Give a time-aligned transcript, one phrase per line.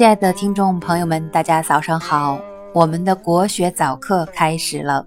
[0.00, 2.40] 亲爱的听众朋友们，大家早上好！
[2.72, 5.06] 我们的国学早课开始了，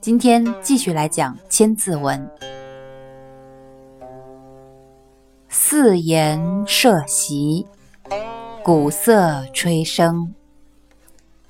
[0.00, 2.30] 今天继续来讲《千字文》。
[5.48, 7.66] 四言设席，
[8.62, 10.28] 鼓瑟吹笙，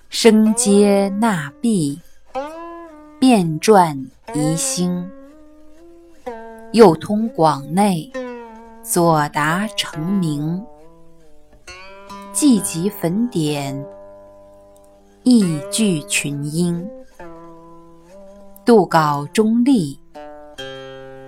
[0.09, 2.01] 声接纳毕，
[3.21, 5.07] 变转移星。
[6.73, 8.11] 右通广内，
[8.83, 10.65] 左达成明。
[12.47, 13.75] 既集粉点，
[15.23, 16.87] 意聚群英。
[18.67, 19.99] 杜稿中立，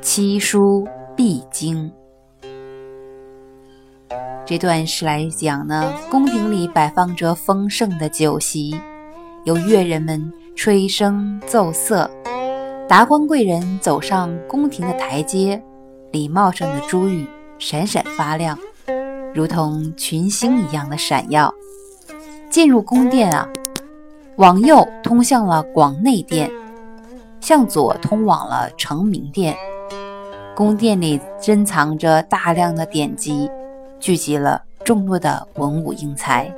[0.03, 1.91] 七书必经。
[4.45, 8.79] 这段是来讲呢，宫廷里摆放着丰盛的酒席，
[9.45, 12.11] 有乐人们吹笙奏瑟，
[12.87, 15.63] 达官贵人走上宫廷的台阶，
[16.13, 17.27] 礼帽上的珠玉
[17.59, 18.59] 闪闪发亮，
[19.37, 21.53] 如同群星一样的闪耀。
[22.49, 23.47] 进入宫殿啊，
[24.37, 26.51] 往右通向了广内殿，
[27.39, 29.55] 向左通往了成明殿。
[30.55, 33.51] 宫殿里珍藏着大量的典籍。
[33.99, 36.51] 聚集了众多的文武英才。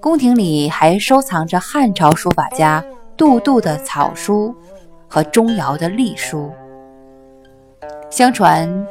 [0.00, 2.84] 宫廷里还收藏着汉朝书法家
[3.16, 4.54] 杜度的草书
[5.08, 6.50] 和钟繇的隶书。
[8.10, 8.86] 相传，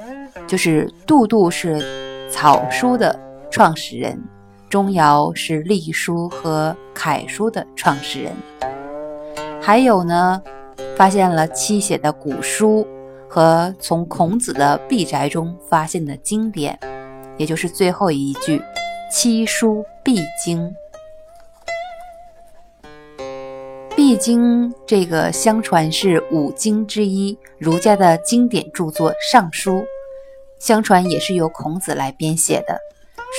[0.48, 1.82] 就是杜度是
[2.32, 3.20] 草书的
[3.52, 4.20] 创始人，
[4.70, 8.32] 钟繇是隶书和楷书的创始人。
[9.62, 10.42] 还有呢，
[10.96, 12.88] 发现了七写的古书。
[13.34, 16.78] 和从孔子的壁宅中发现的经典，
[17.38, 18.62] 也就是最后一句
[19.10, 20.76] “七书必经”。
[23.96, 29.78] 必经这个相传是五经之一，儒家的经典著作《尚书》，
[30.62, 32.78] 相传也是由孔子来编写的。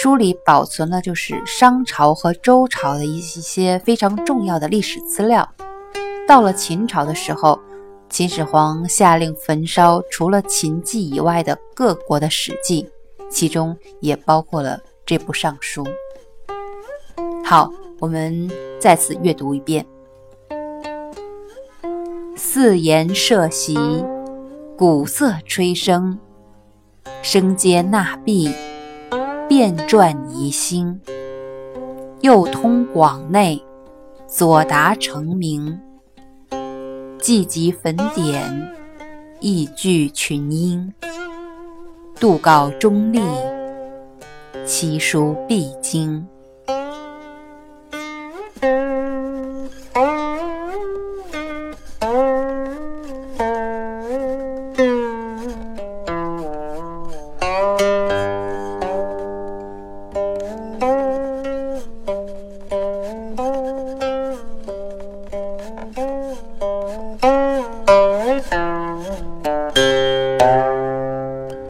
[0.02, 5.48] 书里保存了就是商朝和周朝的一些非常重要的历史资料。
[6.26, 7.58] 到了秦朝的时候。
[8.08, 12.86] 秦始皇下令焚烧除了秦记以外的各国的史记，
[13.30, 15.82] 其中也包括了这部尚书。
[17.42, 19.86] 好，我们再次阅读一遍：
[22.36, 23.78] 四言设席，
[24.76, 26.18] 鼓瑟吹笙，
[27.22, 28.50] 声接纳毕，
[29.48, 31.00] 变转移星。
[32.20, 33.62] 右通广内，
[34.26, 35.80] 左达成明。
[37.18, 38.74] 既集粉点，
[39.40, 40.92] 亦聚群英。
[42.18, 43.20] 杜稿中立，
[44.64, 46.26] 其书必经。
[66.02, 67.22] Thank
[68.52, 68.71] you.